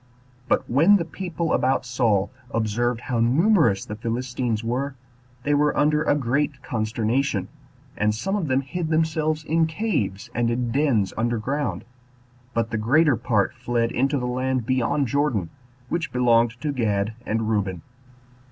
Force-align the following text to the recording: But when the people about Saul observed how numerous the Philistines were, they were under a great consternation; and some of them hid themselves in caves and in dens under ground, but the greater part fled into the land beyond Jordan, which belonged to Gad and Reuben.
But 0.47 0.67
when 0.67 0.95
the 0.95 1.05
people 1.05 1.53
about 1.53 1.85
Saul 1.85 2.31
observed 2.49 3.01
how 3.01 3.19
numerous 3.19 3.85
the 3.85 3.95
Philistines 3.95 4.63
were, 4.63 4.95
they 5.43 5.53
were 5.53 5.77
under 5.77 6.01
a 6.01 6.15
great 6.15 6.63
consternation; 6.63 7.49
and 7.95 8.15
some 8.15 8.35
of 8.35 8.47
them 8.47 8.61
hid 8.61 8.87
themselves 8.87 9.43
in 9.43 9.67
caves 9.67 10.31
and 10.33 10.49
in 10.49 10.71
dens 10.71 11.13
under 11.17 11.37
ground, 11.37 11.85
but 12.55 12.71
the 12.71 12.79
greater 12.79 13.15
part 13.15 13.53
fled 13.53 13.91
into 13.91 14.17
the 14.17 14.25
land 14.25 14.65
beyond 14.65 15.05
Jordan, 15.07 15.51
which 15.87 16.11
belonged 16.11 16.59
to 16.61 16.71
Gad 16.73 17.13
and 17.23 17.47
Reuben. 17.47 17.83